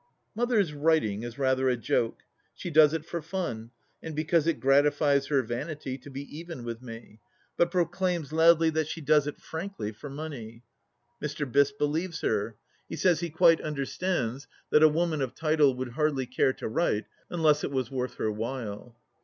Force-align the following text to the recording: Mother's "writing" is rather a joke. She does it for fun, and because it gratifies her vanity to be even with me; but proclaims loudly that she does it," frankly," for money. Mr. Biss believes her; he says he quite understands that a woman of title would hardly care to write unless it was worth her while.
Mother's 0.33 0.73
"writing" 0.73 1.21
is 1.21 1.37
rather 1.37 1.69
a 1.69 1.77
joke. 1.77 2.23
She 2.55 2.71
does 2.71 2.91
it 2.91 3.05
for 3.05 3.21
fun, 3.21 3.69
and 4.01 4.15
because 4.15 4.47
it 4.47 4.59
gratifies 4.59 5.27
her 5.27 5.43
vanity 5.43 5.95
to 5.99 6.09
be 6.09 6.21
even 6.35 6.63
with 6.63 6.81
me; 6.81 7.19
but 7.55 7.69
proclaims 7.69 8.33
loudly 8.33 8.71
that 8.71 8.87
she 8.87 8.99
does 8.99 9.27
it," 9.27 9.37
frankly," 9.51 9.91
for 9.91 10.09
money. 10.09 10.63
Mr. 11.21 11.45
Biss 11.45 11.71
believes 11.77 12.21
her; 12.21 12.55
he 12.89 12.95
says 12.95 13.19
he 13.19 13.29
quite 13.29 13.61
understands 13.61 14.47
that 14.71 14.81
a 14.81 14.89
woman 14.89 15.21
of 15.21 15.35
title 15.35 15.75
would 15.75 15.89
hardly 15.89 16.25
care 16.25 16.53
to 16.53 16.67
write 16.67 17.05
unless 17.29 17.63
it 17.63 17.69
was 17.69 17.91
worth 17.91 18.15
her 18.15 18.31
while. 18.31 18.97